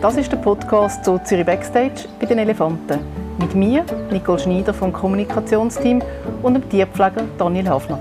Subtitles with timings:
[0.00, 3.00] Das ist der Podcast zu Zürich Backstage bei den Elefanten.
[3.38, 6.00] Mit mir, Nicole Schneider vom Kommunikationsteam
[6.42, 7.98] und dem Tierpfleger Daniel Hafner.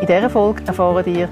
[0.00, 1.28] In dieser Folge erfahren ihr,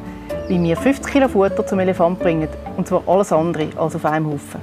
[0.49, 2.49] wie wir 50 Kilo Futter zum Elefant bringen.
[2.77, 4.61] Und zwar alles andere als auf einem Haufen.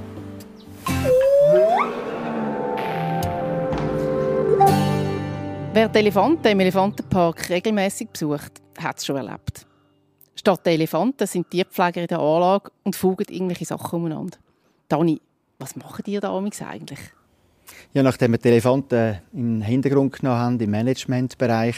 [5.72, 9.64] Wer die Elefanten im Elefantenpark regelmäßig besucht, hat es schon erlebt.
[10.34, 14.36] Statt der Elefanten sind Tierpfleger in der Anlage und fugen irgendwelche Sachen umeinander.
[14.88, 15.20] Dani,
[15.60, 16.98] was machen die da eigentlich?
[17.92, 21.76] Ja, nachdem wir die Elefanten im Hintergrund genommen haben, im Managementbereich,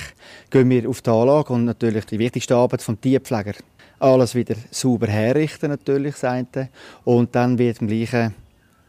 [0.49, 3.55] gehen wir auf die Anlage und natürlich die wichtigste Arbeit des Tierpfleger.
[3.99, 6.69] Alles wieder sauber herrichten natürlich, das
[7.05, 8.35] Und dann wird im gleichen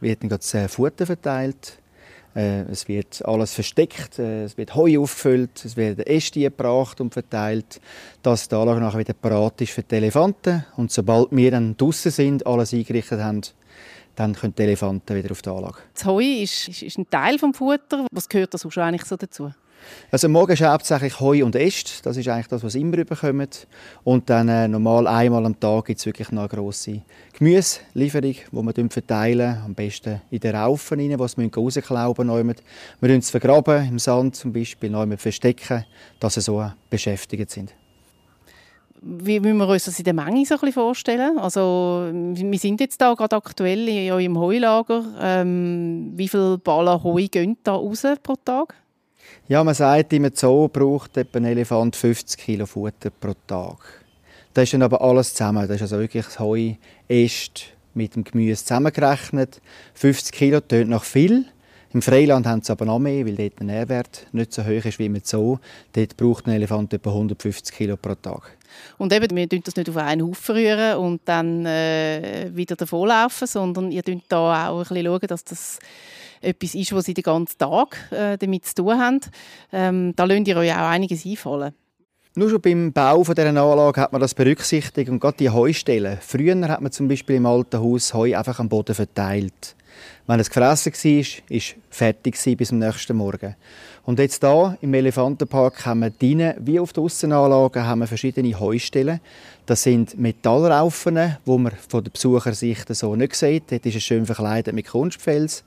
[0.00, 1.78] wird dann das äh, Futter verteilt
[2.34, 7.80] es wird alles versteckt, äh, es wird Heu aufgefüllt, es werden Äste gebracht und verteilt,
[8.22, 10.64] dass die Anlage nachher wieder parat ist für die Elefanten.
[10.76, 13.42] Und sobald wir dann draußen sind, alles eingerichtet haben,
[14.16, 15.78] dann können die Elefanten wieder auf die Anlage.
[15.94, 18.06] Das Heu ist, ist, ist ein Teil des Futter.
[18.12, 19.52] Was gehört auch schon eigentlich so dazu?
[20.10, 22.02] Also morgen ist hauptsächlich Heu und Äste.
[22.02, 23.48] Das ist eigentlich das, was immer überkommen.
[24.04, 27.02] Und dann äh, normal einmal am Tag gibt es wirklich noch eine grosse
[27.36, 29.58] Gemüselieferung, die wir verteilen.
[29.64, 32.60] Am besten in den Raufen rein, die sie rausklauben müssen.
[33.00, 35.84] Wir es vergraben, im Sand zum Beispiel, neu verstecken,
[36.20, 37.74] dass sie so beschäftigt sind.
[39.06, 41.38] Wie müssen wir uns das in der Menge so vorstellen?
[41.38, 45.04] Also, wir sind jetzt da gerade aktuell in eurem Heulager.
[45.20, 48.74] Ähm, wie viele Ballen Heu gehen da raus pro Tag?
[49.48, 53.78] Ja, man sagt, im Zoo braucht ein Elefant 50 Kilo Futter pro Tag.
[54.54, 55.66] Das ist dann aber alles zusammen.
[55.66, 56.74] Das ist also wirklich das Heu,
[57.08, 59.60] Äst mit dem Gemüse zusammengerechnet.
[59.94, 61.46] 50 Kilo tönt noch viel.
[61.92, 64.98] Im Freiland haben sie aber noch mehr, weil dort der Nährwert nicht so hoch ist
[64.98, 65.58] wie im Zoo.
[65.92, 68.56] Dort braucht ein Elefant etwa 150 Kilo pro Tag.
[68.98, 73.46] Und eben, wir tun das nicht auf einen Haufen rühren und dann äh, wieder davonlaufen,
[73.46, 75.78] sondern ihr schaut da auch ein bisschen schauen, dass das
[76.40, 79.20] etwas ist, was sie den ganzen Tag äh, damit zu tun haben.
[79.72, 81.74] Ähm, da lasst ihr euch auch einiges einfallen.
[82.36, 86.18] Nur schon beim Bau dieser Anlage hat man das berücksichtigt und gerade die Heustellen.
[86.20, 89.76] Früher hat man zum Beispiel im alten Haus Heu einfach am Boden verteilt.
[90.26, 93.54] Wenn es gefressen war, war es fertig bis zum nächsten Morgen.
[94.04, 98.58] Und jetzt hier im Elefantenpark haben wir drinnen, wie auf der Aussenanlage, haben wir verschiedene
[98.58, 99.20] Heustellen.
[99.66, 103.70] Das sind Metallraufen, die man von der Besuchersicht so nicht sieht.
[103.70, 105.62] Dort ist es schön verkleidet mit Kunstfels.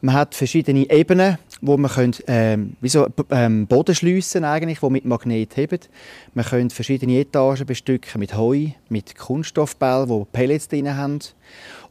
[0.00, 4.90] Man hat verschiedene Ebenen, wo man können, ähm, wie so ähm, Boden schliessen eigentlich, wo
[4.90, 5.80] mit Magnet heben.
[6.34, 11.20] Man könnte verschiedene Etagen bestücken mit Heu, mit Kunststoffbällen, wo Pellets drin haben.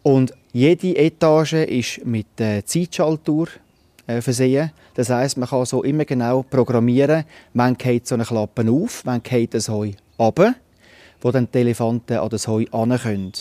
[0.03, 3.47] Und jede Etage ist mit äh, Zeitschaltuhr
[4.07, 4.71] äh, versehen.
[4.93, 9.23] Das heißt, man kann so immer genau programmieren, wann geht so eine Klappe auf, wann
[9.23, 10.55] geht das Heu runter,
[11.21, 13.33] wo dann die Elefanten an das Heu können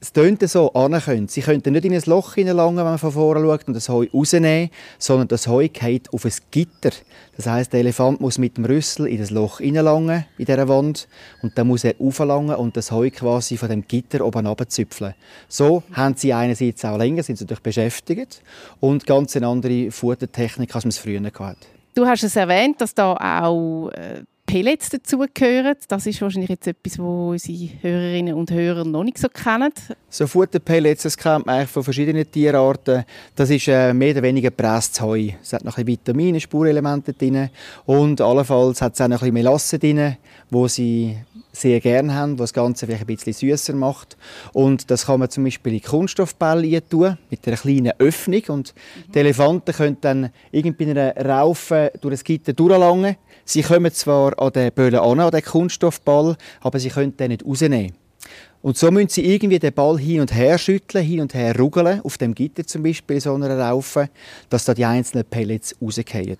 [0.00, 1.28] es tönt so können.
[1.28, 4.06] Sie könnten nicht in ein Loch hineinlangen, wenn man von vorne schaut und das Heu
[4.12, 6.90] rausnehmen, sondern das Heu geht auf ein Gitter.
[7.36, 11.06] Das heißt, der Elefant muss mit dem Rüssel in das Loch hineinlangen, in dieser Wand,
[11.42, 15.14] und dann muss er auflangen und das Heu quasi von dem Gitter oben abzüpfeln.
[15.48, 18.42] So haben sie einerseits auch länger, sind sie natürlich beschäftigt,
[18.80, 21.66] und ganz eine andere Futtertechnik, als man es früher hatte.
[21.94, 25.76] Du hast es erwähnt, dass da auch äh, Pellets dazugehören.
[25.86, 29.72] Das ist wahrscheinlich jetzt etwas, was unsere Hörerinnen und Hörer noch nicht so kennen.
[30.08, 33.04] So Futterpellets, das kennt man eigentlich von verschiedenen Tierarten.
[33.36, 35.28] Das ist äh, mehr oder weniger gepresstes Heu.
[35.40, 37.48] Es hat noch ein bisschen Vitamine, Spurenelemente drin
[37.86, 40.16] und allenfalls hat es auch noch ein bisschen Melasse drin,
[40.50, 41.16] wo sie
[41.52, 44.16] sehr gerne haben, was das Ganze vielleicht ein bisschen süßer macht.
[44.52, 48.42] Und das kann man zum Beispiel in Kunststoffbälle tun, mit einer kleinen Öffnung.
[48.48, 49.12] Und mhm.
[49.12, 53.16] die Elefanten können dann irgendwie in einer Raufe durch das Gitter durchlangen.
[53.50, 57.44] Sie kommen zwar an den Böllen an, an den Kunststoffball, aber sie können den nicht
[57.44, 57.96] rausnehmen.
[58.62, 62.00] Und so müssen sie irgendwie den Ball hin und her schütteln, hin und her rugeln,
[62.04, 64.08] auf dem Gitter zum Beispiel, in so einer Raufe,
[64.50, 66.36] dass da die einzelnen Pellets rausfallen.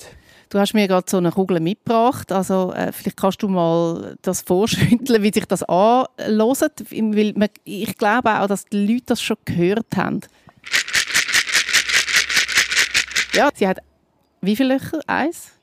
[0.50, 2.30] Du hast mir gerade so eine Kugel mitgebracht.
[2.30, 6.84] Also, äh, vielleicht kannst du mal das vorschütteln, wie sich das anhört.
[6.91, 10.21] Weil man, ich glaube auch, dass die Leute das schon gehört haben.
[13.34, 13.78] Ja, sie hat
[14.42, 15.01] wie viele Löcher?
[15.09, 15.59] Eins?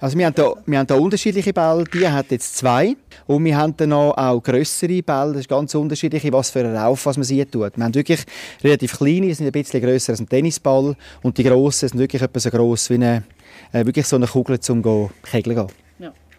[0.00, 2.96] Also wir haben, da, wir haben da unterschiedliche Bälle, die hat jetzt zwei.
[3.26, 6.76] Und wir haben dann noch auch grössere Bälle, das ist ganz unterschiedlich, was für einen
[6.76, 7.76] Rauf was man sie tut.
[7.76, 8.24] Wir haben wirklich
[8.62, 10.96] relativ kleine, die sind ein bisschen grösser als ein Tennisball.
[11.22, 13.24] Und die grossen sind wirklich etwa so gross wie eine,
[13.72, 14.82] äh, wirklich so eine Kugel zum
[15.24, 15.87] Kegeln gehen.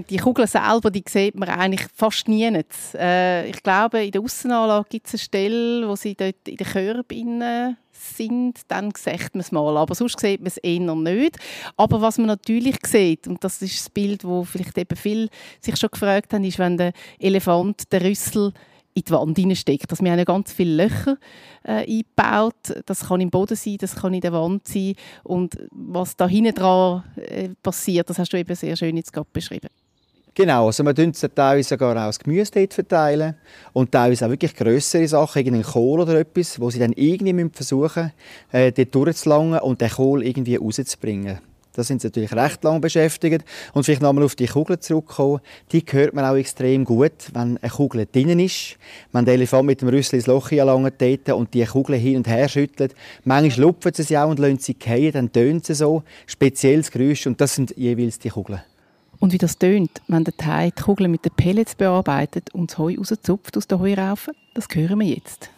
[0.07, 2.50] Die Kugel selber, die sieht man eigentlich fast nie.
[2.96, 6.68] Äh, ich glaube, in der Aussenanlage gibt es eine Stelle, wo sie dort in den
[6.68, 7.12] Körb
[7.92, 9.75] sind, dann sieht man es mal.
[9.75, 11.38] Aber sonst sieht man es eher nicht.
[11.75, 15.28] Aber was man natürlich sieht, und das ist das Bild, wo vielleicht eben viele
[15.60, 18.54] sich schon gefragt haben, ist, wenn der Elefant den Rüssel
[18.94, 19.92] in die Wand hineinsteckt.
[19.92, 21.18] Also wir haben ja ganz viele Löcher
[21.63, 22.84] äh, eingebaut.
[22.86, 24.94] Das kann im Boden sein, das kann in der Wand sein.
[25.24, 29.28] Und was da hinten dran äh, passiert, das hast du eben sehr schön jetzt gerade
[29.31, 29.69] beschrieben.
[30.40, 33.36] Genau, also man teilt teilweise sogar auch das Gemüse dort verteilen
[33.74, 38.04] und teilweise auch wirklich grössere Sachen, irgendeinen Kohl oder etwas, wo sie dann irgendwie versuchen
[38.04, 38.12] müssen,
[38.54, 41.40] äh, dort durchzulangen und den Kohl irgendwie rauszubringen.
[41.74, 43.44] Da sind sie natürlich recht lang beschäftigt.
[43.74, 45.42] Und vielleicht nochmal auf die Kugel zurückkommen.
[45.74, 48.78] Die hört man auch extrem gut, wenn eine Kugel drinnen ist.
[49.12, 51.02] Wenn der Elefant mit dem Rüssel ins Loch langt
[51.34, 52.96] und die Kugel hin und her schüttelt.
[53.26, 56.04] Manchmal lupfen sie sie auch und lassen sie fallen, dann tönt sie so.
[56.28, 58.62] Spezielles Geräusch und das sind jeweils die Kugeln.
[59.19, 62.77] Und wie das tönt, wenn der Teig die Kugeln mit den Pellets bearbeitet und das
[62.77, 65.50] Heu rauszupft aus der Heuraufe, das hören wir jetzt.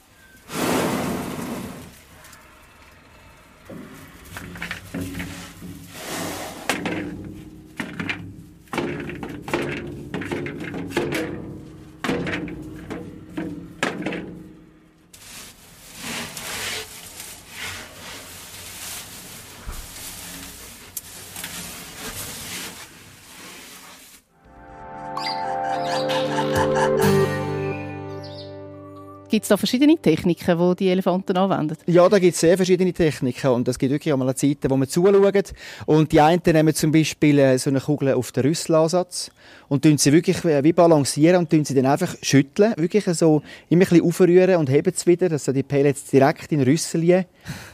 [29.31, 31.77] Gibt es da verschiedene Techniken, die die Elefanten anwenden?
[31.87, 34.89] Ja, da gibt es sehr verschiedene Techniken und es gibt wirklich einmal Zeiten, wo man
[34.89, 35.53] zuschaut
[35.85, 39.31] und die einen nehmen zum Beispiel äh, so eine Kugel auf den Rüsselansatz
[39.69, 43.41] und tun sie wirklich äh, wie balancieren und tun sie dann einfach schütteln, wirklich so
[43.69, 47.01] immer ein bisschen aufrühren und heben es wieder, dass so die Pellets direkt in Rüssel
[47.07, 47.25] äh,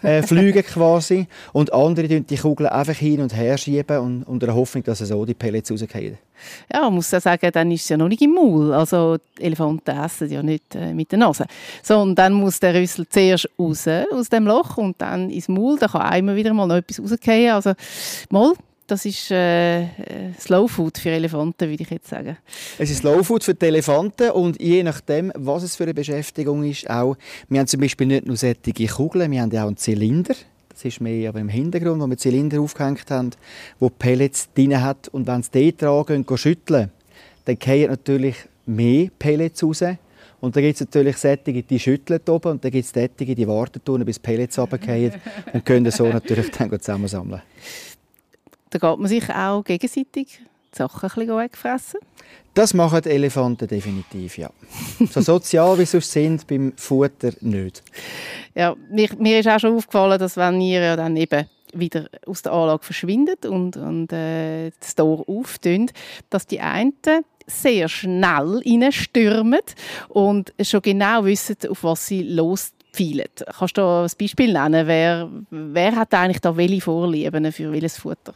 [0.21, 4.56] fliegen quasi und andere tun die Kugel einfach hin und her schieben und unter der
[4.56, 6.19] Hoffnung, dass so die Pellets rausgehen.
[6.71, 8.73] Ja, man muss ja sagen, dann ist es ja noch nicht im Maul.
[8.73, 11.45] Also Elefanten essen ja nicht äh, mit der Nase.
[11.83, 15.77] So, und dann muss der Rüssel zuerst raus aus dem Loch und dann ins Maul.
[15.77, 17.53] Da kann einmal wieder mal noch etwas rausgehen.
[17.53, 17.73] Also
[18.29, 18.53] mal,
[18.87, 19.87] das ist äh, äh,
[20.39, 22.37] Slow Food für Elefanten, würde ich jetzt sagen.
[22.77, 26.63] Es ist Slow Food für die Elefanten und je nachdem, was es für eine Beschäftigung
[26.63, 27.17] ist, auch,
[27.49, 30.35] wir haben zum Beispiel nicht nur sättige Kugeln, wir haben auch einen Zylinder.
[30.77, 33.31] Das ist mehr aber im Hintergrund, wo wir Zylinder aufgehängt haben,
[33.79, 35.07] wo Pellets drin hat.
[35.07, 36.91] Und wenn sie dort dran gehen, schütteln,
[37.45, 38.35] dann fallen natürlich
[38.68, 39.83] mehr Pellets raus.
[40.39, 43.47] Und dann gibt es natürlich Sättige, die schütteln oben und dann gibt es Sättige, die
[43.47, 45.13] warten tun, bis Pellets runterfallen
[45.53, 47.41] und können so natürlich dann zusammensammeln.
[48.69, 50.41] Da geht man sich auch gegenseitig
[50.77, 52.00] die Sachen ein bisschen wegfressen?
[52.53, 54.50] Das machen die Elefanten definitiv, ja.
[55.12, 57.83] So sozial wie sie sind, beim Futter nicht.
[58.56, 62.41] Ja, mir, mir ist auch schon aufgefallen, dass wenn ihr ja dann eben wieder aus
[62.41, 65.91] der Anlage verschwindet und, und äh, das Tor auftönt,
[66.29, 66.94] dass die einen
[67.45, 69.62] sehr schnell reinstürmen
[70.09, 72.71] und schon genau wissen, auf was sie los
[73.57, 74.88] Kannst du ein Beispiel nennen?
[74.88, 78.33] Wer, wer hat eigentlich da welche Vorlieben für welches Futter?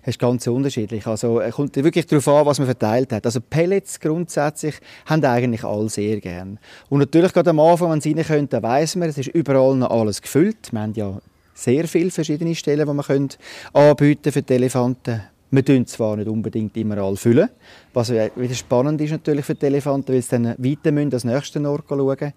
[0.00, 1.06] Das ist ganz unterschiedlich.
[1.06, 3.26] Also, es kommt wirklich darauf an, was man verteilt hat.
[3.26, 4.76] Also Pellets grundsätzlich
[5.06, 6.58] haben eigentlich alle sehr gern.
[6.88, 9.90] Und natürlich gerade am Anfang, wenn sie rein können, weiss man, es ist überall noch
[9.90, 10.72] alles gefüllt.
[10.72, 11.18] Wir haben ja
[11.54, 13.28] sehr viele verschiedene Stellen, die man
[13.72, 15.22] anbieten für die Elefanten.
[15.54, 17.48] Wir tun zwar nicht unbedingt immer alle füllen,
[17.92, 21.64] was wieder spannend ist natürlich für die Elefanten, weil sie dann weiter müssen, das nächste
[21.70, 22.32] Ort schauen.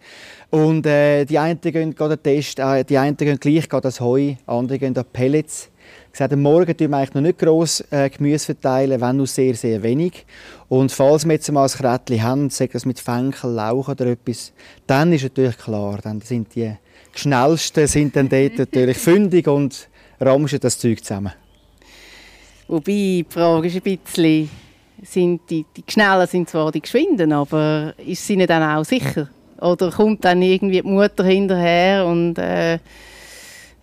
[0.51, 4.77] Und äh, die einen gehen den Test, äh, die einen gehen gleich das Heu, andere
[4.77, 5.71] gehen an Pellets
[6.11, 9.55] gesagt, am Morgen tun wir eigentlich noch nicht gross äh, Gemüse verteilen, wenn nur sehr,
[9.55, 10.25] sehr wenig.
[10.69, 14.53] Und falls wir jetzt mal ein Krätchen haben, sagen wir mit Fenkel, Lauch oder etwas,
[14.85, 16.71] dann ist natürlich klar, dann sind die
[17.15, 21.33] schnellsten sind dann dort natürlich fündig und ramschen das Zeug zusammen.
[22.67, 24.49] Wobei, die Frage ist ein bisschen,
[25.01, 29.29] sind die, die Schnellen sind zwar die Geschwinden, aber ist sie dann auch sicher?
[29.59, 32.75] Oder kommt dann irgendwie die Mutter hinterher und äh,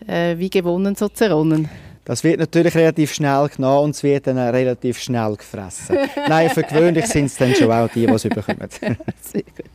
[0.07, 1.69] äh, wie gewonnen so zerronnen?
[2.05, 5.97] Das wird natürlich relativ schnell genommen und es wird dann relativ schnell gefressen.
[6.29, 8.69] Nein, für gewöhnlich sind es dann schon auch die, die es bekommen.
[9.21, 9.71] Sehr gut.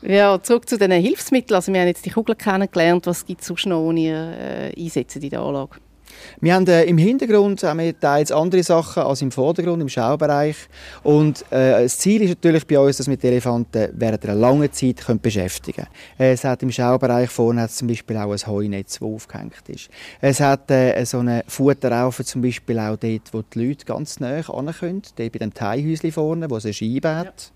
[0.00, 1.56] Ja, zurück zu den Hilfsmitteln.
[1.56, 3.06] Also wir haben jetzt die Kugeln kennengelernt.
[3.06, 5.76] Was gibt es sonst noch, die ihr äh, einsetzt in der Anlage?
[6.40, 10.56] Wir haben äh, im Hintergrund haben wir teils andere Sachen als im Vordergrund, im Schaubereich.
[11.02, 14.72] Und äh, das Ziel ist natürlich bei uns, dass wir die Elefanten während einer langen
[14.72, 16.32] Zeit können beschäftigen können.
[16.32, 19.88] Es hat im Schaubereich vorne hat zum Beispiel auch ein Heunetz, das aufgehängt ist.
[20.20, 24.40] Es hat äh, so eine Futterraufe zum Beispiel auch dort, wo die Leute ganz nah
[24.40, 27.52] ran können, dort bei dem Teihäuschen vorne, wo es eine Scheibe hat.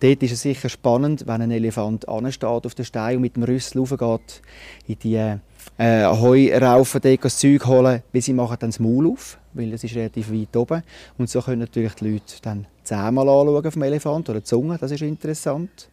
[0.00, 0.08] Ja.
[0.08, 3.42] Dort ist es sicher spannend, wenn ein Elefant ansteht auf den Stein und mit dem
[3.42, 4.42] Rüssel raufgeht
[4.86, 5.36] in die
[5.76, 9.84] äh, Heu raufen, das Zeug holen, weil sie machen dann das Maul auf, weil es
[9.84, 10.82] ist relativ weit oben.
[11.18, 14.90] Und so können natürlich die Leute dann zehnmal anschauen vom Elefant oder die Zunge, das
[14.90, 15.88] ist interessant.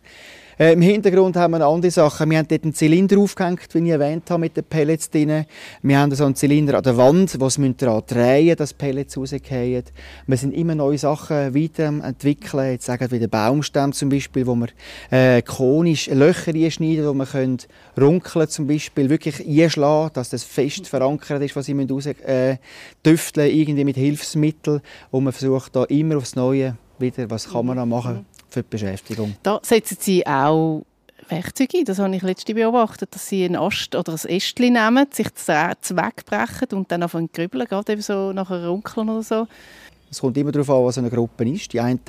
[0.58, 2.30] Äh, Im Hintergrund haben wir noch andere Sachen.
[2.30, 5.46] Wir haben dort einen Zylinder aufgehängt, wie ich erwähnt habe, mit den Pellets drin.
[5.82, 9.84] Wir haben so einen Zylinder an der Wand, wo wir daran drehen dass Pellets rausgehen.
[10.28, 12.72] Wir sind immer neue Sachen weiterentwickeln.
[12.72, 14.70] Jetzt sagen wir den Baumstamm zum Beispiel, wo wir
[15.12, 17.58] äh, konisch Löcher einschneiden, wo wir können
[18.00, 22.58] runkeln zum Beispiel, wirklich einschlagen, dass das fest verankert ist, was sie raus äh,
[23.04, 24.80] tüfteln, irgendwie mit Hilfsmitteln.
[25.12, 28.70] Und man versucht da immer aufs Neue wieder, was kann man da machen für die
[28.70, 29.36] Beschäftigung.
[29.44, 30.86] Da setzen Sie auch
[31.30, 31.86] Werkzeuge ein.
[31.86, 35.96] Das habe ich letztens beobachtet, dass Sie einen Ast oder ein Ästchen nehmen, sich das
[35.96, 39.48] wegbrechen und dann anfangen zu grübeln, gerade eben so nachher runkeln oder so.
[40.10, 41.74] Es kommt immer darauf an, was eine Gruppe ist.
[41.74, 42.00] Die einen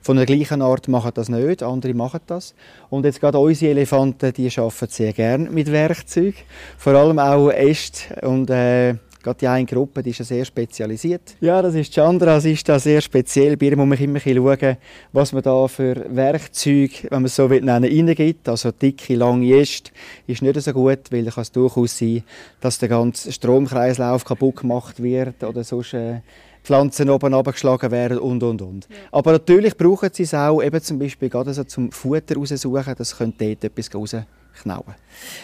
[0.00, 2.54] von der gleichen Art machen das nicht, andere machen das.
[2.90, 6.34] Und jetzt gerade unsere Elefanten, die arbeiten sehr gerne mit Werkzeug,
[6.76, 11.36] vor allem auch Äste und äh, Gerade die eine Gruppe die ist ja sehr spezialisiert.
[11.40, 13.56] Ja, das ist Chandra, sie ist da sehr speziell.
[13.56, 14.76] Bei ihr muss man immer schauen,
[15.12, 18.48] was man da für Werkzeuge, wenn man es so will, nennen, reingibt.
[18.48, 19.90] Also dicke, lange Äste
[20.26, 22.22] ist nicht so gut, weil es kann durchaus sein,
[22.60, 26.20] dass der ganze Stromkreislauf kaputt gemacht wird oder sonst äh,
[26.62, 28.88] Pflanzen oben abgeschlagen werden und und und.
[28.88, 28.96] Ja.
[29.10, 33.16] Aber natürlich brauchen sie es auch eben zum Beispiel gerade so zum Futter raussuchen, das
[33.16, 34.16] könnte dort etwas raus
[34.52, 34.94] knauen.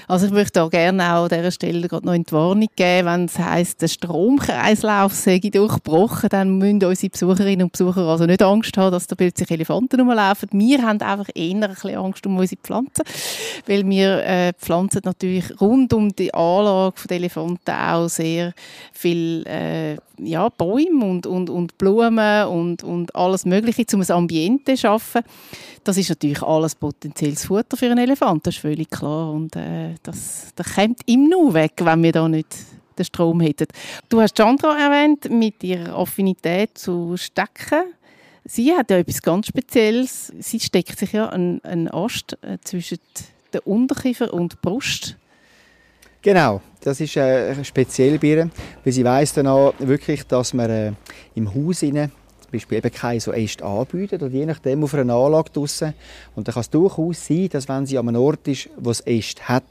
[0.07, 3.25] Also ich möchte auch gerne auch an dieser Stelle noch in die Warnung geben, wenn
[3.27, 8.77] es heisst, der Stromkreislauf sei durchbrochen, dann müssen unsere Besucherinnen und Besucher also nicht Angst
[8.77, 10.49] haben, dass da plötzlich Elefanten rumlaufen.
[10.53, 13.05] Wir haben einfach eher ein Angst um unsere Pflanzen,
[13.67, 18.55] weil wir äh, pflanzen natürlich rund um die Anlage der Elefanten auch sehr
[18.93, 24.75] viel äh, ja, Bäume und, und, und Blumen und, und alles Mögliche, um ein Ambiente
[24.75, 25.23] zu schaffen.
[25.85, 28.89] Das ist natürlich alles potenzielles Futter für einen Elefant, das ist völlig.
[29.03, 32.55] Und äh, das, das kommt ihm nur weg, wenn wir da nicht
[32.99, 33.67] den Strom hätten.
[34.09, 37.95] Du hast Chandra erwähnt mit ihrer Affinität zu Stecken.
[38.45, 40.33] Sie hat ja etwas ganz Spezielles.
[40.39, 42.99] Sie steckt sich ja einen, Ast äh, zwischen
[43.53, 45.17] der Unterkiefer und der Brust.
[46.23, 48.51] Genau, das ist äh, speziell bei ihr,
[48.85, 50.93] weil sie weiss dann auch wirklich, dass man äh,
[51.35, 52.11] im Haus innen
[52.49, 55.93] zum Beispiel eben keine so Äste anbieten oder je nachdem auf einer Anlage draussen.
[56.35, 59.01] Und dann kann es durchaus sein, dass wenn sie an einem Ort ist, wo es
[59.01, 59.65] Äste hat,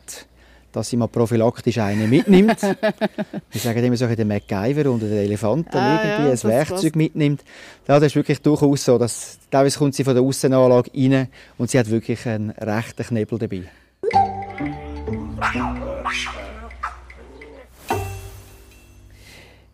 [0.71, 2.61] dass sie mal prophylaktisch einen mitnimmt.
[2.61, 7.43] Wir sagen immer so den MacGyver oder den Elefanten ah, irgendwie ja, ein Werkzeug mitnimmt.
[7.87, 11.79] das ist wirklich durchaus so, dass teilweise kommt sie von der Aussenanlage rein und sie
[11.79, 13.63] hat wirklich einen rechten Knebel dabei.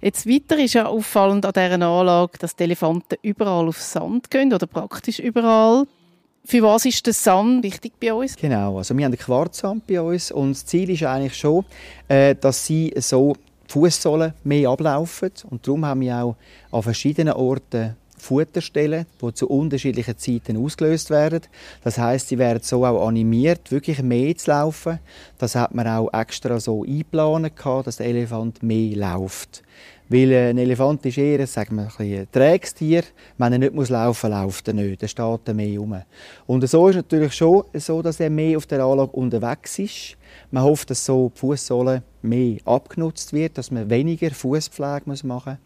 [0.04, 4.54] Jetzt weiter ist ja auffallend an dieser Anlage, dass die Elefanten überall auf Sand gehen
[4.54, 5.86] oder praktisch überall.
[6.44, 8.36] Für was ist der Sand wichtig bei uns?
[8.36, 11.64] Genau, also wir haben den Quarzsand bei uns und das Ziel ist eigentlich schon,
[12.10, 13.34] äh, dass sie so
[13.70, 16.36] Fußsohlen mehr ablaufen und darum haben wir auch
[16.74, 21.42] an verschiedenen Orten Futterstellen, die zu unterschiedlichen Zeiten ausgelöst werden.
[21.84, 25.00] Das heißt, sie werden so auch animiert, wirklich mehr zu laufen.
[25.38, 27.54] Das hat man auch extra so eingeplant,
[27.86, 29.64] dass der Elefant mehr läuft.
[30.10, 33.04] Weil ein Elefant ist eher sagen wir, ein, träges Tier.
[33.38, 35.02] Wenn er nicht muss laufen muss, läuft er nicht.
[35.02, 36.02] Dann steht er mehr rum.
[36.46, 40.18] Und so ist es natürlich schon so, dass er mehr auf der Anlage unterwegs ist.
[40.52, 45.58] Man hofft, dass so die Fußsohle mehr abgenutzt wird, dass man weniger Fußpflege machen muss.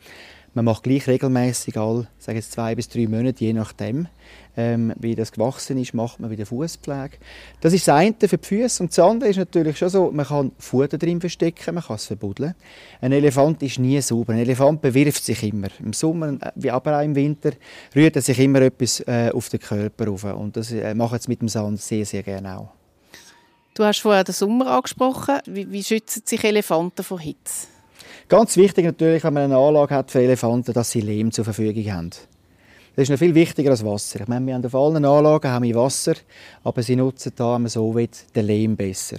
[0.58, 4.08] Man macht gleich regelmäßig all, sage jetzt zwei bis drei Monate, je nachdem,
[4.56, 7.18] ähm, wie das gewachsen ist, macht man wieder Fußpflege.
[7.62, 8.82] Das ist das eine für die Füße.
[8.82, 12.08] Und das andere ist natürlich schon so, man kann Futter drin verstecken, man kann es
[12.08, 12.56] verbuddeln.
[13.02, 14.34] Ein Elefant ist nie sauber.
[14.34, 15.68] Ein Elefant bewirft sich immer.
[15.80, 17.52] Im Sommer, äh, wie aber auch im Winter,
[17.96, 20.24] rührt er sich immer etwas äh, auf den Körper rauf.
[20.24, 22.70] Und das äh, macht es mit dem Sand sehr, sehr gerne auch.
[23.76, 25.38] Du hast vorher den Sommer angesprochen.
[25.46, 27.68] Wie, wie schützen sich Elefanten vor Hitze?
[28.30, 31.86] Ganz wichtig natürlich, wenn man eine Anlage hat für Elefanten, dass sie Lehm zur Verfügung
[31.94, 32.10] haben.
[32.98, 34.20] Das ist noch viel wichtiger als Wasser.
[34.20, 36.16] Ich meine, wir haben auf allen Anlagen haben wir Wasser,
[36.64, 39.18] aber sie nutzen da, wenn man so will, den Lehm besser.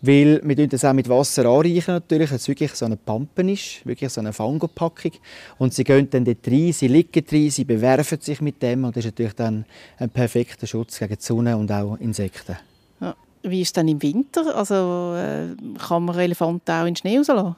[0.00, 3.86] Weil wir das auch mit Wasser anreichen natürlich, dass es wirklich so eine Pampe ist,
[3.86, 5.12] wirklich so eine Fangopackung.
[5.58, 8.96] Und sie gehen dann dort rein, sie liegen drin, sie bewerfen sich mit dem und
[8.96, 9.64] das ist natürlich dann
[9.98, 12.56] ein perfekter Schutz gegen die Sonne und auch Insekten.
[13.00, 13.14] Ja.
[13.42, 14.56] Wie ist es dann im Winter?
[14.56, 17.54] Also äh, kann man Elefanten auch in den Schnee rauslassen?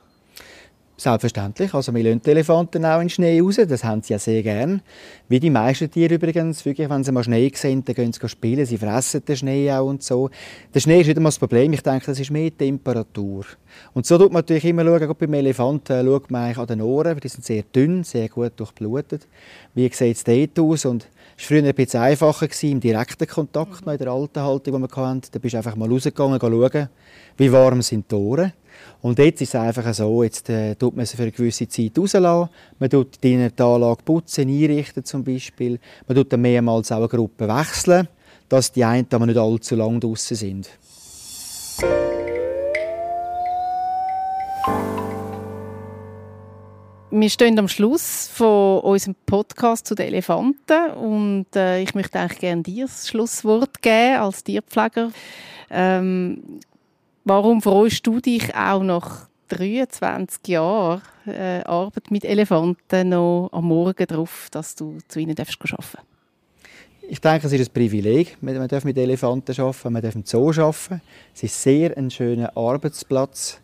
[1.02, 1.74] Selbstverständlich.
[1.74, 3.56] Also wir lassen die Elefanten auch in den Schnee raus.
[3.68, 4.82] Das haben sie ja sehr gern.
[5.28, 6.64] Wie die meisten Tiere übrigens.
[6.64, 8.64] Wirklich, wenn sie mal Schnee sehen, dann gehen sie spielen.
[8.64, 10.30] Sie fressen den Schnee auch und so.
[10.72, 11.72] Der Schnee ist nicht einmal das Problem.
[11.72, 13.44] Ich denke, das ist mehr Temperatur.
[13.94, 16.80] Und so tut man natürlich immer schauen, gerade beim Elefanten äh, schaut man an den
[16.80, 17.18] Ohren.
[17.18, 19.26] Die sind sehr dünn, sehr gut durchblutet.
[19.74, 20.84] Wie sieht es dort aus?
[20.84, 23.90] Und es war früher ein bisschen einfacher gewesen, im direkten Kontakt, mhm.
[23.90, 25.22] in der alten Haltung, die wir hatten.
[25.32, 26.88] Da bist du einfach mal rausgegangen, schauen,
[27.38, 28.52] wie warm sind die Ohren.
[29.00, 31.98] Und jetzt ist es einfach so, jetzt äh, tut man sie für eine gewisse Zeit
[31.98, 32.50] rauslassen.
[32.78, 35.78] Man tut die Anlage putzen, einrichten zum Beispiel.
[36.06, 38.08] Man tut dann mehrmals auch eine Gruppe wechseln,
[38.48, 40.70] dass die einen aber nicht allzu lange draußen sind.
[47.14, 52.38] Wir stehen am Schluss von unserem Podcast zu den Elefanten und äh, ich möchte eigentlich
[52.38, 55.10] gerne dir das Schlusswort geben als Tierpfleger.
[55.70, 56.60] Ähm,
[57.24, 64.06] warum freust du dich auch nach 23 Jahren äh, Arbeit mit Elefanten noch am Morgen
[64.06, 65.98] darauf, dass du zu ihnen arbeiten darfst?
[67.08, 68.38] Ich denke, es ist ein Privileg.
[68.40, 71.02] Man darf mit Elefanten arbeiten, man darf im Zoo arbeiten.
[71.34, 73.60] Es ist sehr ein schöner Arbeitsplatz.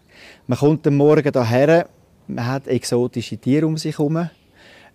[0.47, 1.89] Man kommt am Morgen hierher
[2.29, 4.29] man hat exotische Tiere um sich herum.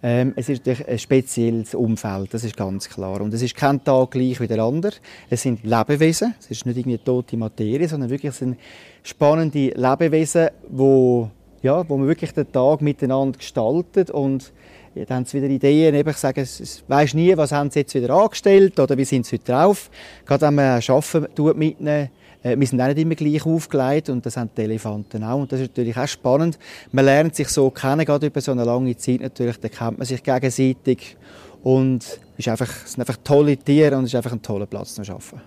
[0.05, 3.21] Ähm, es ist ein spezielles Umfeld, das ist ganz klar.
[3.21, 4.91] Und es ist kein Tag gleich wie der andere.
[5.29, 8.59] Es sind Lebewesen, es ist nicht irgendwie tote Materie, sondern wirklich sind
[9.01, 11.31] spannende Lebewesen, wo,
[11.61, 14.51] ja, wo man wirklich den Tag miteinander gestaltet und
[14.93, 17.79] ja, dann haben sie wieder Ideen, eben, ich sage, es, weisst nie, was haben sie
[17.79, 19.89] jetzt wieder angestellt oder wie sind sie heute drauf.
[20.25, 22.09] Gerade wenn man Arbeiten mitnehmen
[22.43, 25.39] wir sind auch nicht immer gleich aufgelegt und das haben die Elefanten auch.
[25.39, 26.59] Und das ist natürlich auch spannend.
[26.91, 30.05] Man lernt sich so kennen, gerade über so eine lange Zeit natürlich, da kennt man
[30.05, 31.17] sich gegenseitig
[31.63, 34.95] und ist einfach, es sind einfach tolle Tiere und es ist einfach ein toller Platz
[34.95, 35.41] zum Arbeiten.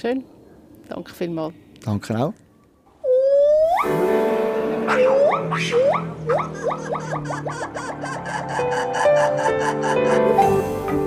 [0.00, 0.24] Schön.
[0.88, 1.54] Danke vielmals.
[1.84, 2.34] Danke auch.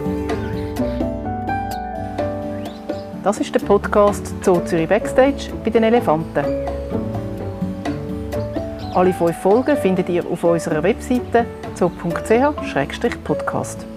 [3.26, 6.46] Das ist der Podcast Zoo Zürich Backstage bei den Elefanten.
[8.94, 13.88] Alle fünf Folgen findet ihr auf unserer Webseite zoo.ch-podcast.